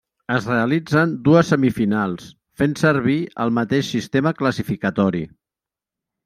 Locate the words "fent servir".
2.61-3.19